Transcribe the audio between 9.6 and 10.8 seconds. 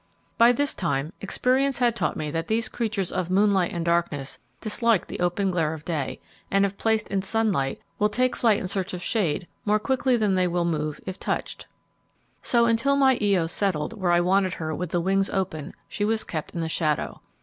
more quickly than they will